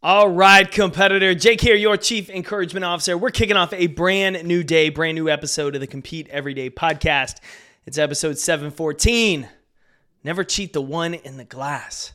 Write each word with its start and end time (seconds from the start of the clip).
All 0.00 0.28
right, 0.28 0.70
competitor. 0.70 1.34
Jake 1.34 1.60
here, 1.60 1.74
your 1.74 1.96
chief 1.96 2.30
encouragement 2.30 2.84
officer. 2.84 3.18
We're 3.18 3.30
kicking 3.30 3.56
off 3.56 3.72
a 3.72 3.88
brand 3.88 4.44
new 4.44 4.62
day, 4.62 4.90
brand 4.90 5.16
new 5.16 5.28
episode 5.28 5.74
of 5.74 5.80
the 5.80 5.88
Compete 5.88 6.28
Everyday 6.28 6.70
podcast. 6.70 7.38
It's 7.84 7.98
episode 7.98 8.38
714. 8.38 9.48
Never 10.22 10.44
cheat 10.44 10.72
the 10.72 10.80
one 10.80 11.14
in 11.14 11.36
the 11.36 11.42
glass. 11.44 12.12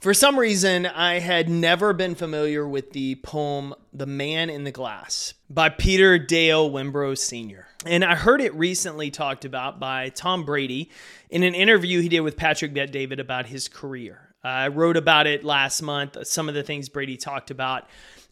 For 0.00 0.12
some 0.12 0.40
reason, 0.40 0.86
I 0.86 1.20
had 1.20 1.48
never 1.48 1.92
been 1.92 2.16
familiar 2.16 2.66
with 2.66 2.90
the 2.90 3.14
poem 3.22 3.76
The 3.92 4.06
Man 4.06 4.50
in 4.50 4.64
the 4.64 4.72
Glass 4.72 5.34
by 5.48 5.68
Peter 5.68 6.18
Dale 6.18 6.68
Wimbrose 6.68 7.18
Sr. 7.18 7.68
And 7.86 8.04
I 8.04 8.16
heard 8.16 8.40
it 8.40 8.52
recently 8.54 9.12
talked 9.12 9.44
about 9.44 9.78
by 9.78 10.08
Tom 10.08 10.44
Brady 10.44 10.90
in 11.28 11.44
an 11.44 11.54
interview 11.54 12.00
he 12.00 12.08
did 12.08 12.22
with 12.22 12.36
Patrick 12.36 12.74
Bet 12.74 12.90
David 12.90 13.20
about 13.20 13.46
his 13.46 13.68
career. 13.68 14.29
I 14.42 14.68
wrote 14.68 14.96
about 14.96 15.26
it 15.26 15.44
last 15.44 15.82
month, 15.82 16.16
some 16.26 16.48
of 16.48 16.54
the 16.54 16.62
things 16.62 16.88
Brady 16.88 17.16
talked 17.16 17.50
about, 17.50 17.88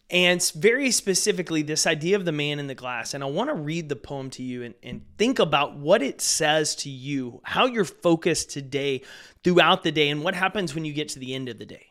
and 0.09 0.43
very 0.55 0.89
specifically 0.89 1.61
this 1.61 1.85
idea 1.85 2.15
of 2.15 2.25
the 2.25 2.31
man 2.31 2.57
in 2.57 2.65
the 2.65 2.75
glass. 2.75 3.13
And 3.13 3.23
I 3.23 3.27
want 3.27 3.49
to 3.49 3.53
read 3.53 3.89
the 3.89 3.95
poem 3.95 4.31
to 4.31 4.43
you 4.43 4.63
and, 4.63 4.73
and 4.81 5.05
think 5.17 5.37
about 5.37 5.77
what 5.77 6.01
it 6.01 6.19
says 6.19 6.75
to 6.77 6.89
you, 6.89 7.41
how 7.43 7.67
you're 7.67 7.85
focused 7.85 8.49
today 8.49 9.03
throughout 9.43 9.83
the 9.83 9.91
day, 9.91 10.09
and 10.09 10.23
what 10.23 10.33
happens 10.33 10.73
when 10.73 10.83
you 10.83 10.93
get 10.93 11.09
to 11.09 11.19
the 11.19 11.35
end 11.35 11.47
of 11.47 11.59
the 11.59 11.65
day. 11.65 11.89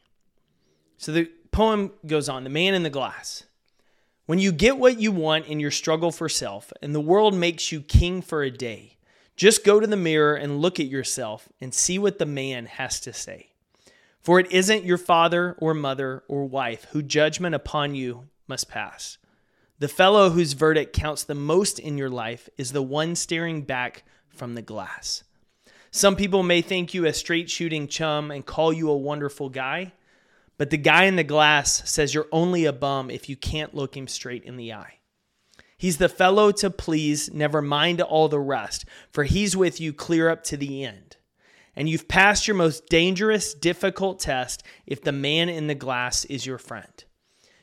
So 0.96 1.12
the 1.12 1.30
poem 1.52 1.92
goes 2.06 2.28
on 2.28 2.42
The 2.42 2.50
man 2.50 2.74
in 2.74 2.82
the 2.82 2.90
glass. 2.90 3.45
When 4.26 4.40
you 4.40 4.52
get 4.52 4.78
what 4.78 5.00
you 5.00 5.12
want 5.12 5.46
in 5.46 5.60
your 5.60 5.70
struggle 5.70 6.10
for 6.10 6.28
self, 6.28 6.73
and 6.82 6.95
the 6.95 7.00
world 7.00 7.34
makes 7.34 7.73
you 7.73 7.80
king 7.80 8.20
for 8.20 8.42
a 8.42 8.50
day, 8.50 8.96
just 9.37 9.64
go 9.64 9.78
to 9.78 9.87
the 9.87 9.96
mirror 9.96 10.34
and 10.34 10.60
look 10.60 10.80
at 10.80 10.87
yourself 10.87 11.48
and 11.60 11.73
see 11.73 11.98
what 11.98 12.18
the 12.18 12.26
man 12.26 12.66
has 12.66 12.98
to 13.00 13.12
say. 13.12 13.50
For 14.20 14.40
it 14.40 14.50
isn't 14.50 14.84
your 14.84 14.98
father 14.98 15.56
or 15.58 15.74
mother 15.74 16.22
or 16.28 16.45
wife 16.45 16.86
who 16.92 17.02
judgment 17.02 17.54
upon 17.54 17.95
you 17.95 18.28
must 18.46 18.68
pass. 18.68 19.18
The 19.78 19.88
fellow 19.88 20.30
whose 20.30 20.54
verdict 20.54 20.93
counts 20.93 21.23
the 21.23 21.34
most 21.34 21.79
in 21.79 21.98
your 21.98 22.10
life 22.10 22.48
is 22.59 22.73
the 22.73 22.82
one 22.82 23.15
staring 23.15 23.62
back 23.62 24.02
from 24.28 24.54
the 24.54 24.62
glass. 24.62 25.23
Some 25.90 26.16
people 26.16 26.43
may 26.43 26.62
think 26.62 26.93
you 26.93 27.06
a 27.06 27.12
straight 27.12 27.48
shooting 27.48 27.87
chum 27.87 28.30
and 28.30 28.45
call 28.45 28.73
you 28.73 28.90
a 28.90 28.96
wonderful 28.96 29.48
guy, 29.48 29.93
but 30.59 30.71
the 30.71 30.76
guy 30.76 31.04
in 31.04 31.16
the 31.16 31.24
glass 31.24 31.88
says 31.88 32.12
you're 32.12 32.26
only 32.32 32.65
a 32.65 32.73
bum 32.73 33.10
if 33.10 33.28
you 33.28 33.37
can't 33.37 33.74
look 33.74 33.96
him 33.96 34.09
straight 34.09 34.45
in 34.45 34.56
the 34.56 34.73
eye. 34.73 34.95
He's 35.76 35.98
the 35.98 36.09
fellow 36.09 36.50
to 36.50 36.71
please, 36.71 37.32
never 37.32 37.62
mind 37.62 38.00
all 38.00 38.28
the 38.28 38.40
rest, 38.40 38.84
for 39.12 39.23
he's 39.23 39.56
with 39.56 39.80
you 39.80 39.93
clear 39.93 40.28
up 40.28 40.43
to 40.45 40.56
the 40.56 40.82
end 40.84 41.18
and 41.79 41.88
you've 41.88 42.09
passed 42.09 42.48
your 42.48 42.57
most 42.57 42.88
dangerous, 42.88 43.54
difficult 43.54 44.18
test 44.18 44.65
if 44.84 45.01
the 45.01 45.12
man 45.12 45.48
in 45.48 45.68
the 45.68 45.76
glass 45.76 46.24
is 46.24 46.45
your 46.45 46.59
friend. 46.59 47.04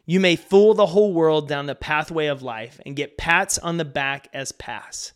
You 0.05 0.21
may 0.21 0.37
fool 0.37 0.73
the 0.73 0.85
whole 0.85 1.11
world 1.11 1.49
down 1.49 1.65
the 1.65 1.75
pathway 1.75 2.27
of 2.27 2.41
life 2.41 2.79
and 2.85 2.95
get 2.95 3.17
pats 3.17 3.57
on 3.57 3.75
the 3.75 3.83
back 3.83 4.29
as 4.33 4.53
pass, 4.53 5.11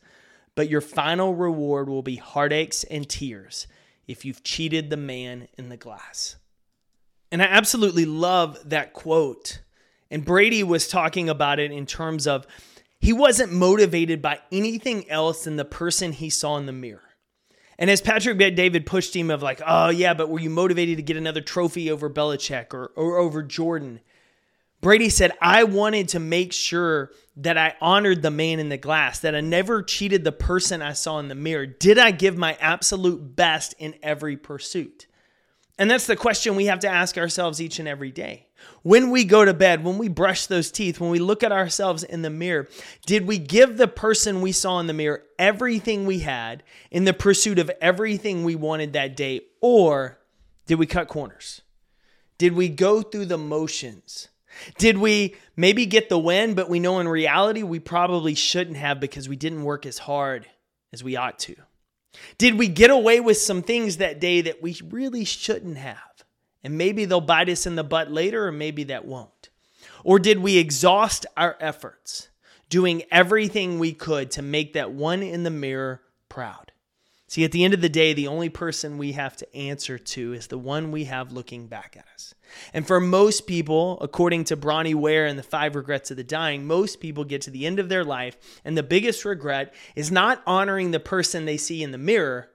but 0.53 0.67
your 0.67 0.81
final 0.81 1.33
reward 1.33 1.87
will 1.87 2.01
be 2.01 2.17
heartaches 2.17 2.83
and 2.83 3.07
tears 3.07 3.67
if 4.05 4.25
you've 4.25 4.43
cheated 4.43 4.89
the 4.89 4.97
man 4.97 5.47
in 5.57 5.69
the 5.69 5.77
glass. 5.77 6.35
And 7.31 7.41
I 7.41 7.45
absolutely 7.45 8.05
love 8.05 8.59
that 8.65 8.91
quote. 8.91 9.61
And 10.11 10.25
Brady 10.25 10.61
was 10.61 10.89
talking 10.89 11.29
about 11.29 11.59
it 11.59 11.71
in 11.71 11.85
terms 11.85 12.27
of 12.27 12.45
he 12.99 13.13
wasn't 13.13 13.53
motivated 13.53 14.21
by 14.21 14.39
anything 14.51 15.09
else 15.09 15.45
than 15.45 15.55
the 15.55 15.63
person 15.63 16.11
he 16.11 16.29
saw 16.29 16.57
in 16.57 16.65
the 16.65 16.73
mirror. 16.73 17.08
And 17.79 17.89
as 17.89 18.01
Patrick 18.01 18.37
David 18.37 18.85
pushed 18.85 19.15
him 19.15 19.31
of 19.31 19.41
like, 19.41 19.61
oh 19.65 19.87
yeah, 19.87 20.13
but 20.13 20.29
were 20.29 20.41
you 20.41 20.49
motivated 20.49 20.97
to 20.97 21.01
get 21.01 21.15
another 21.15 21.39
trophy 21.39 21.89
over 21.89 22.09
Belichick 22.09 22.73
or, 22.73 22.91
or 22.97 23.17
over 23.17 23.41
Jordan? 23.41 24.01
Brady 24.81 25.09
said, 25.09 25.31
I 25.41 25.63
wanted 25.63 26.09
to 26.09 26.19
make 26.19 26.51
sure 26.51 27.11
that 27.37 27.57
I 27.57 27.75
honored 27.79 28.21
the 28.21 28.31
man 28.31 28.59
in 28.59 28.67
the 28.67 28.77
glass, 28.77 29.19
that 29.19 29.33
I 29.33 29.39
never 29.39 29.81
cheated 29.81 30.25
the 30.25 30.33
person 30.33 30.81
I 30.81 30.91
saw 30.91 31.19
in 31.19 31.29
the 31.29 31.35
mirror. 31.35 31.65
Did 31.65 31.97
I 31.97 32.11
give 32.11 32.37
my 32.37 32.57
absolute 32.59 33.37
best 33.37 33.73
in 33.79 33.95
every 34.03 34.35
pursuit? 34.35 35.07
And 35.79 35.89
that's 35.89 36.07
the 36.07 36.17
question 36.17 36.57
we 36.57 36.65
have 36.65 36.81
to 36.81 36.89
ask 36.89 37.17
ourselves 37.17 37.61
each 37.61 37.79
and 37.79 37.87
every 37.87 38.11
day. 38.11 38.47
When 38.83 39.11
we 39.11 39.23
go 39.23 39.45
to 39.45 39.53
bed, 39.53 39.81
when 39.81 39.97
we 39.97 40.09
brush 40.09 40.45
those 40.45 40.71
teeth, 40.71 40.99
when 40.99 41.09
we 41.09 41.19
look 41.19 41.41
at 41.41 41.53
ourselves 41.53 42.03
in 42.03 42.21
the 42.21 42.29
mirror, 42.29 42.67
did 43.05 43.25
we 43.25 43.37
give 43.37 43.77
the 43.77 43.87
person 43.87 44.41
we 44.41 44.51
saw 44.51 44.81
in 44.81 44.87
the 44.87 44.93
mirror 44.93 45.23
everything 45.39 46.05
we 46.05 46.19
had 46.19 46.63
in 46.91 47.05
the 47.05 47.13
pursuit 47.13 47.59
of 47.59 47.71
everything 47.79 48.43
we 48.43 48.55
wanted 48.55 48.91
that 48.91 49.15
day? 49.15 49.39
Or 49.61 50.19
did 50.67 50.79
we 50.79 50.85
cut 50.85 51.07
corners? 51.07 51.61
Did 52.37 52.53
we 52.53 52.67
go 52.67 53.01
through 53.01 53.27
the 53.27 53.37
motions? 53.37 54.27
Did 54.77 54.97
we 54.97 55.35
maybe 55.55 55.85
get 55.85 56.09
the 56.09 56.19
win, 56.19 56.55
but 56.55 56.69
we 56.69 56.81
know 56.81 56.99
in 56.99 57.07
reality 57.07 57.63
we 57.63 57.79
probably 57.79 58.35
shouldn't 58.35 58.75
have 58.75 58.99
because 58.99 59.29
we 59.29 59.37
didn't 59.37 59.63
work 59.63 59.85
as 59.85 59.99
hard 59.99 60.45
as 60.91 61.05
we 61.05 61.15
ought 61.15 61.39
to? 61.39 61.55
Did 62.37 62.57
we 62.57 62.67
get 62.67 62.89
away 62.89 63.19
with 63.19 63.37
some 63.37 63.61
things 63.61 63.97
that 63.97 64.19
day 64.19 64.41
that 64.41 64.61
we 64.61 64.79
really 64.89 65.25
shouldn't 65.25 65.77
have? 65.77 65.97
And 66.63 66.77
maybe 66.77 67.05
they'll 67.05 67.21
bite 67.21 67.49
us 67.49 67.65
in 67.65 67.75
the 67.75 67.83
butt 67.83 68.11
later, 68.11 68.47
or 68.47 68.51
maybe 68.51 68.85
that 68.85 69.05
won't. 69.05 69.49
Or 70.03 70.19
did 70.19 70.39
we 70.39 70.57
exhaust 70.57 71.25
our 71.37 71.57
efforts 71.59 72.29
doing 72.69 73.03
everything 73.11 73.79
we 73.79 73.93
could 73.93 74.31
to 74.31 74.41
make 74.41 74.73
that 74.73 74.91
one 74.91 75.23
in 75.23 75.43
the 75.43 75.49
mirror 75.49 76.01
proud? 76.27 76.71
See, 77.29 77.43
at 77.43 77.51
the 77.51 77.63
end 77.63 77.75
of 77.75 77.81
the 77.81 77.89
day, 77.89 78.13
the 78.13 78.25
only 78.25 78.49
person 78.49 78.97
we 78.97 79.11
have 79.11 79.37
to 79.37 79.55
answer 79.55 79.99
to 79.99 80.33
is 80.33 80.47
the 80.47 80.57
one 80.57 80.91
we 80.91 81.03
have 81.03 81.31
looking 81.31 81.67
back 81.67 81.95
at 81.95 82.07
us. 82.15 82.33
And 82.73 82.87
for 82.87 82.99
most 82.99 83.45
people, 83.45 83.99
according 84.01 84.45
to 84.45 84.57
Bronnie 84.57 84.95
Ware 84.95 85.27
and 85.27 85.37
the 85.37 85.43
Five 85.43 85.75
Regrets 85.75 86.09
of 86.09 86.17
the 86.17 86.23
Dying, 86.23 86.65
most 86.65 86.99
people 86.99 87.23
get 87.23 87.43
to 87.43 87.51
the 87.51 87.67
end 87.67 87.77
of 87.77 87.87
their 87.87 88.03
life, 88.03 88.35
and 88.65 88.75
the 88.75 88.81
biggest 88.81 89.25
regret 89.25 89.75
is 89.95 90.11
not 90.11 90.41
honoring 90.47 90.89
the 90.89 90.99
person 90.99 91.45
they 91.45 91.55
see 91.55 91.83
in 91.83 91.91
the 91.91 91.99
mirror. 91.99 92.49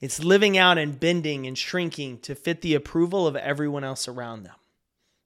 It's 0.00 0.22
living 0.22 0.56
out 0.56 0.78
and 0.78 1.00
bending 1.00 1.44
and 1.44 1.58
shrinking 1.58 2.20
to 2.20 2.36
fit 2.36 2.60
the 2.60 2.76
approval 2.76 3.26
of 3.26 3.34
everyone 3.34 3.82
else 3.82 4.06
around 4.06 4.44
them. 4.44 4.54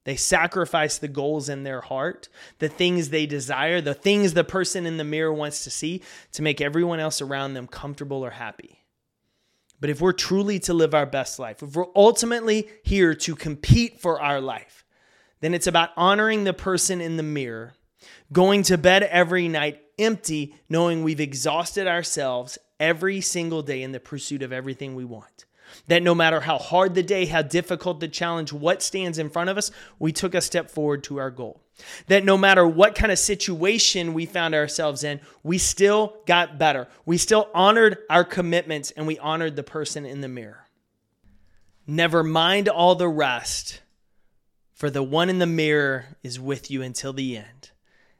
They 0.03 0.15
sacrifice 0.15 0.97
the 0.97 1.07
goals 1.07 1.47
in 1.47 1.63
their 1.63 1.81
heart, 1.81 2.27
the 2.59 2.69
things 2.69 3.09
they 3.09 3.25
desire, 3.25 3.81
the 3.81 3.93
things 3.93 4.33
the 4.33 4.43
person 4.43 4.85
in 4.85 4.97
the 4.97 5.03
mirror 5.03 5.33
wants 5.33 5.63
to 5.63 5.69
see 5.69 6.01
to 6.31 6.41
make 6.41 6.59
everyone 6.59 6.99
else 6.99 7.21
around 7.21 7.53
them 7.53 7.67
comfortable 7.67 8.25
or 8.25 8.31
happy. 8.31 8.79
But 9.79 9.89
if 9.89 10.01
we're 10.01 10.13
truly 10.13 10.59
to 10.59 10.73
live 10.73 10.93
our 10.93 11.05
best 11.05 11.39
life, 11.39 11.61
if 11.61 11.75
we're 11.75 11.85
ultimately 11.95 12.69
here 12.83 13.13
to 13.15 13.35
compete 13.35 13.99
for 13.99 14.21
our 14.21 14.39
life, 14.39 14.85
then 15.39 15.53
it's 15.53 15.67
about 15.67 15.89
honoring 15.97 16.43
the 16.43 16.53
person 16.53 17.01
in 17.01 17.17
the 17.17 17.23
mirror, 17.23 17.73
going 18.31 18.63
to 18.63 18.77
bed 18.77 19.03
every 19.03 19.47
night 19.47 19.81
empty, 19.99 20.55
knowing 20.69 21.03
we've 21.03 21.19
exhausted 21.19 21.87
ourselves 21.87 22.57
every 22.79 23.21
single 23.21 23.61
day 23.61 23.83
in 23.83 23.91
the 23.91 23.99
pursuit 23.99 24.41
of 24.41 24.51
everything 24.51 24.95
we 24.95 25.05
want. 25.05 25.45
That 25.87 26.03
no 26.03 26.15
matter 26.15 26.41
how 26.41 26.57
hard 26.57 26.95
the 26.95 27.03
day, 27.03 27.25
how 27.25 27.41
difficult 27.41 27.99
the 27.99 28.07
challenge, 28.07 28.53
what 28.53 28.81
stands 28.81 29.17
in 29.17 29.29
front 29.29 29.49
of 29.49 29.57
us, 29.57 29.71
we 29.99 30.11
took 30.11 30.35
a 30.35 30.41
step 30.41 30.69
forward 30.69 31.03
to 31.05 31.17
our 31.17 31.31
goal. 31.31 31.61
That 32.07 32.23
no 32.23 32.37
matter 32.37 32.67
what 32.67 32.95
kind 32.95 33.11
of 33.11 33.19
situation 33.19 34.13
we 34.13 34.25
found 34.25 34.53
ourselves 34.53 35.03
in, 35.03 35.19
we 35.43 35.57
still 35.57 36.17
got 36.25 36.57
better. 36.59 36.87
We 37.05 37.17
still 37.17 37.49
honored 37.53 37.97
our 38.09 38.23
commitments 38.23 38.91
and 38.91 39.07
we 39.07 39.17
honored 39.19 39.55
the 39.55 39.63
person 39.63 40.05
in 40.05 40.21
the 40.21 40.27
mirror. 40.27 40.67
Never 41.87 42.23
mind 42.23 42.69
all 42.69 42.95
the 42.95 43.09
rest, 43.09 43.81
for 44.73 44.89
the 44.89 45.03
one 45.03 45.29
in 45.29 45.39
the 45.39 45.47
mirror 45.47 46.05
is 46.23 46.39
with 46.39 46.71
you 46.71 46.81
until 46.81 47.13
the 47.13 47.37
end. 47.37 47.71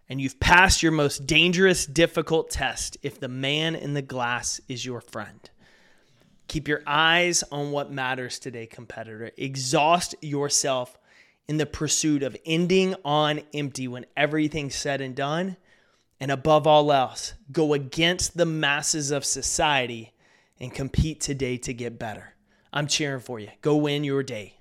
And 0.10 0.20
you've 0.20 0.40
passed 0.40 0.84
your 0.84 0.92
most 0.92 1.26
dangerous, 1.26 1.86
difficult 1.86 2.50
test 2.50 2.98
if 3.02 3.20
the 3.20 3.30
man 3.30 3.76
in 3.76 3.94
the 3.94 4.02
glass 4.02 4.60
is 4.68 4.86
your 4.86 5.00
friend. 5.00 5.50
Keep 6.52 6.68
your 6.68 6.84
eyes 6.86 7.46
on 7.50 7.72
what 7.72 7.94
matters 7.94 8.38
today, 8.38 8.66
competitor. 8.66 9.32
Exhaust 9.38 10.16
yourself 10.20 11.00
in 11.48 11.56
the 11.56 11.66
pursuit 11.66 12.24
of 12.24 12.36
ending 12.46 12.94
on 13.06 13.40
empty 13.54 13.88
when 13.88 14.06
everything's 14.18 14.76
said 14.76 15.00
and 15.00 15.16
done. 15.16 15.56
And 16.20 16.30
above 16.30 16.68
all 16.68 16.92
else, 16.92 17.36
go 17.54 17.74
against 17.74 18.36
the 18.36 18.46
masses 18.46 19.12
of 19.12 19.24
society 19.24 20.12
and 20.60 20.74
compete 20.74 21.22
today 21.22 21.56
to 21.60 21.74
get 21.74 21.98
better. 21.98 22.34
I'm 22.74 22.88
cheering 22.88 23.22
for 23.22 23.40
you. 23.40 23.48
Go 23.62 23.78
win 23.78 24.04
your 24.04 24.22
day. 24.22 24.56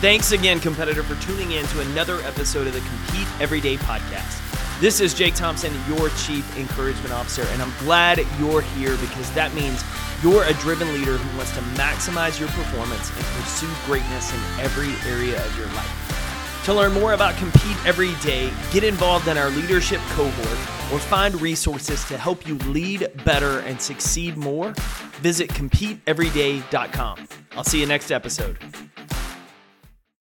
Thanks 0.00 0.30
again, 0.30 0.60
competitor, 0.60 1.02
for 1.02 1.20
tuning 1.26 1.50
in 1.50 1.66
to 1.66 1.80
another 1.80 2.20
episode 2.20 2.68
of 2.68 2.72
the 2.72 2.82
Compete 2.82 3.26
Everyday 3.40 3.78
podcast. 3.78 4.49
This 4.80 4.98
is 5.00 5.12
Jake 5.12 5.34
Thompson, 5.34 5.74
your 5.86 6.08
Chief 6.24 6.56
Encouragement 6.56 7.12
Officer, 7.12 7.42
and 7.50 7.60
I'm 7.60 7.70
glad 7.80 8.18
you're 8.38 8.62
here 8.62 8.96
because 8.96 9.30
that 9.32 9.52
means 9.52 9.84
you're 10.22 10.42
a 10.44 10.54
driven 10.54 10.88
leader 10.94 11.18
who 11.18 11.36
wants 11.36 11.52
to 11.52 11.60
maximize 11.76 12.40
your 12.40 12.48
performance 12.48 13.10
and 13.14 13.26
pursue 13.26 13.68
greatness 13.84 14.32
in 14.32 14.40
every 14.58 14.88
area 15.12 15.44
of 15.44 15.58
your 15.58 15.66
life. 15.74 16.62
To 16.64 16.72
learn 16.72 16.94
more 16.94 17.12
about 17.12 17.36
Compete 17.36 17.76
Every 17.84 18.14
Day, 18.22 18.50
get 18.72 18.82
involved 18.82 19.28
in 19.28 19.36
our 19.36 19.50
leadership 19.50 20.00
cohort, 20.12 20.58
or 20.90 20.98
find 20.98 21.38
resources 21.42 22.02
to 22.06 22.16
help 22.16 22.48
you 22.48 22.54
lead 22.70 23.06
better 23.22 23.58
and 23.60 23.78
succeed 23.78 24.38
more, 24.38 24.72
visit 25.20 25.50
CompeteEveryday.com. 25.50 27.28
I'll 27.52 27.64
see 27.64 27.80
you 27.80 27.86
next 27.86 28.10
episode. 28.10 28.56